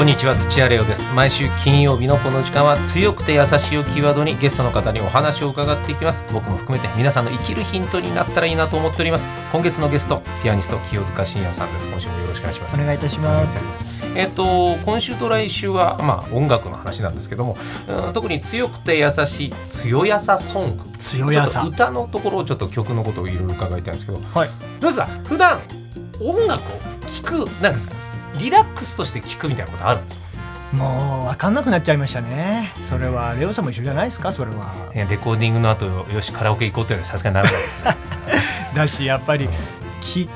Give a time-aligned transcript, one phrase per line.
[0.00, 1.04] こんにちは土屋レオです。
[1.12, 6.24] 毎週金曜日のこの時間は強くて優しいをキーワードにゲストの方にお話を伺っていきます。
[6.32, 9.28] 僕も含めて皆さんの生きるヒントになったらいいなと思っております。
[9.52, 11.86] 今月のゲストピアニスト清塚信也さんです。
[11.86, 12.80] 今週もよろしくお願いします。
[12.80, 13.84] お願いいたします。
[14.16, 20.84] えっ、と今週と来週はまあ音楽の話なんですけども、うん特に強くて優しい強やさソング。
[20.96, 21.62] 強やさ。
[21.62, 24.18] 歌のところをちょっと曲のことをいろいろ伺いたいんですけど。
[24.18, 24.48] どはい。
[24.78, 25.04] うですか？
[25.24, 25.60] 普段
[26.22, 27.94] 音楽を聴くなんですか？
[28.40, 30.30] リラックスとして聴くみたいなことあるんですか？
[30.76, 32.72] もう分かんなくなっちゃいましたね。
[32.88, 34.30] それはレオさんも一緒じゃないですか？
[34.32, 34.90] それは。
[34.94, 37.96] えレコーディングの後よしカラオケ行こうっていうのはさすがにならないですね
[38.74, 39.48] だしやっぱり
[40.02, 40.30] 聞き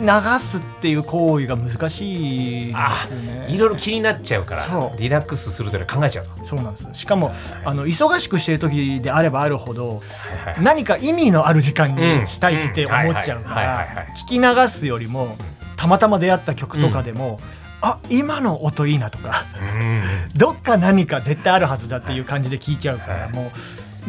[0.00, 0.08] 流
[0.40, 3.46] すっていう行為が難しいですよね。
[3.50, 6.88] いろいろ気になっちゃうからリラックスするという考えちゃうとそうなんです。
[6.94, 7.32] しかも
[7.64, 15.36] あの忙しくしている時であればあるほどはいはい何か意味のある時間にしたいって思っちゃうかうんうんはいはいはいはいら聞き流すよりも
[15.82, 17.40] たまたま出会った曲とかでも、
[17.80, 19.44] あ今の音いいなとか。
[19.60, 20.02] うん。
[20.38, 23.32] どっか何か絶対あるはずだっていう感じで聞いちゃうから、はい。
[23.32, 23.58] もう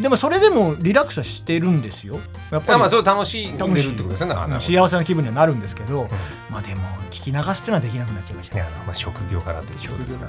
[0.00, 2.18] でもそれでもリラックスはしてるんですよ。
[2.50, 2.78] やっぱり。
[2.78, 4.60] まあそれを楽しんでる楽しいってことですよね。
[4.60, 6.08] 幸せな気分にはなるんですけど、
[6.50, 8.56] まあでも聞き流すっていうのはできなくなっちゃいました。
[8.56, 10.26] ね、あのまあ、職業からということですね。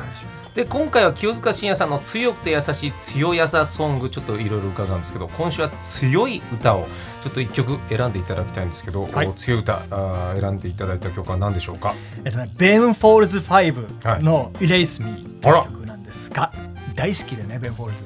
[0.54, 6.88] で今回は清塚信也さんの強くて優しい強やさソングちょっといろいろ伺うんですけど今週は強い歌を
[7.22, 9.28] ちょっと一曲選んでいただきたいんですけど、はい。
[9.28, 11.94] お強い歌あー選んでいただいた曲は何でしょうか？
[12.24, 16.54] えっとねベン・フォールズ5の「Erase Me」という曲なんですが
[16.94, 18.04] 大好きでねベン・フォールズ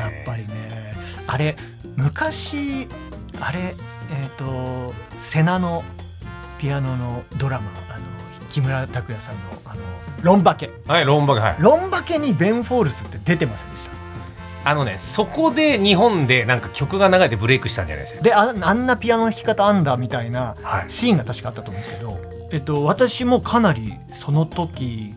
[0.00, 0.94] やっぱりね
[1.26, 1.56] あれ
[1.96, 2.88] 昔
[3.40, 3.74] あれ
[4.12, 5.84] えっ、と瀬名の
[6.58, 8.04] ピアノのドラマあの
[8.48, 9.80] 木村拓哉さんのあの
[10.22, 10.70] ロンバケ。
[10.86, 11.56] はいロンバケはい。
[11.60, 13.88] ロンバケにベン・フォールズって出てませんでし
[14.64, 14.70] た？
[14.70, 20.90] あのねそこで日本でなんか曲が流れてブレイクしたんじゃないですかでああんなピアノの弾き方あんだみたいなはい。
[20.90, 22.18] シーンが確かあったと思うんですけど、
[22.52, 25.14] えっと、私もかなりその時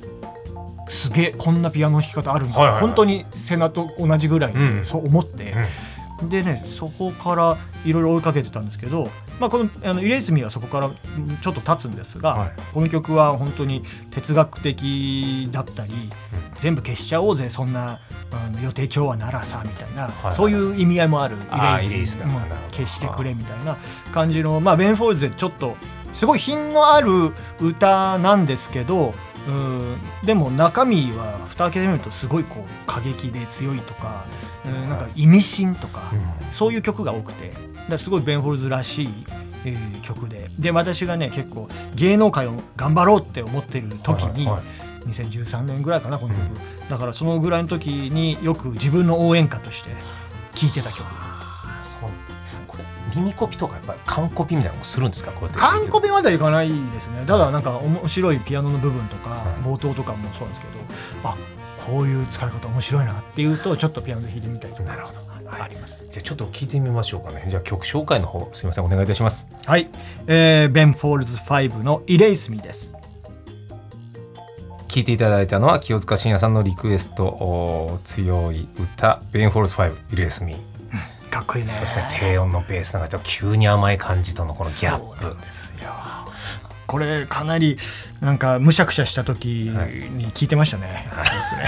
[0.93, 2.81] すげえこんなピアノの弾き方あるんだ、はいはいはい。
[2.81, 4.79] 本当に瀬名と同じぐらいうん。
[4.79, 5.53] にそう思って、
[6.29, 9.09] でねそこからいろいろ追いかけてたんですけど、
[9.39, 12.51] まあ、このあの「Erase Me」はそこからうんちょっと経つんですが、はい。
[12.73, 15.91] この曲は本当に哲学的だったり、
[16.57, 17.99] 全部消しちゃおうぜそんな
[18.31, 20.33] あの予定調和ならさみたいな、いはい。
[20.33, 22.39] そういう意味合いもあるあー「Erase Me」も
[22.71, 23.77] 消してくれみたいな
[24.11, 25.75] 感じの、まあ、ベン・フォールズでちょっと
[26.13, 29.13] すごい品のある歌なんですけど
[29.47, 29.97] うん。
[30.23, 34.25] でも中身は蓋開けてみるとすごいこう過激で強いとか、
[34.65, 36.11] うんなんか意味深とか、
[36.51, 37.49] そういう曲が多くて。
[37.49, 39.09] だからすごいベン・フォールズらしい、
[39.65, 40.49] えー曲で。
[40.57, 44.63] で私がね結構芸能界を頑張ろうって思ってる時に、はいはい。
[45.09, 46.45] 2013年ぐらいかなこの曲、
[46.89, 49.89] だからそのぐらいの時によく自分の応援歌として
[50.53, 51.05] 聴いてた曲
[51.83, 51.99] そう
[52.67, 52.83] これ
[53.15, 55.31] 耳コピとかやっぱり完コピみたいなのもするんですか？
[55.31, 55.59] こうやって。
[55.59, 57.23] 完コピまではいかないですね。
[57.25, 59.61] ただなんか面白いピアノの部分とかはい。
[59.63, 61.37] 冒頭とかもそうなんですけどあ
[61.85, 64.89] こういう使い方面白いなっていうとちょっとピアノで弾いてみたりとか。
[64.89, 65.33] なるほど。
[65.53, 67.45] ありますじゃあちょっと聞いてみましょうかね。
[67.47, 68.85] じゃあ曲紹介の方すみません。
[68.85, 69.47] お願いいたします。
[69.65, 69.87] はい、
[70.25, 72.97] えー、ベン・フォールズ5の「Erase Me」です。
[74.87, 80.57] 聞いていただいたのは清塚信也さんのリクエストお強い歌「ベン・フォールズ5 Erase Me。」
[81.33, 81.69] かっこいいね。
[81.71, 82.07] そうですね。
[82.11, 85.35] 低音のベースなんか急に甘い感じとのこのギャップ。
[85.41, 85.89] ですよ。
[86.85, 87.77] これかなり
[88.21, 89.71] なんかむしゃくしゃした時
[90.13, 91.09] に聞いてましたね、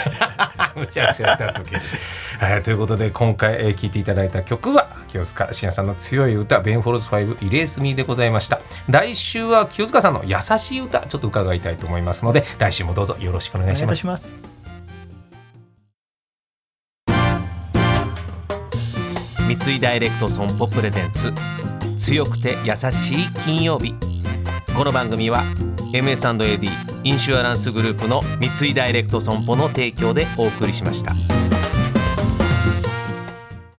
[0.76, 8.60] むちゃくちゃした時、はい、ということで今回、えー聞いていただいた曲は清塚信也さんの強い歌「ベン・フォルス5イレース・ミー」でございました。
[8.88, 14.55] 来週は清塚さんの優しい歌ちょっと伺いたいと思いますので来週もどうぞよろしくお願いします
[19.58, 21.34] 三井ダイレクト損保プレゼンツ
[21.98, 23.96] 強くて優しい金曜日
[24.76, 25.44] この番組は
[25.94, 26.70] MS&AD
[27.04, 31.45] インシュアランスグループの三井ダイレクト損保の提供でお送りしました。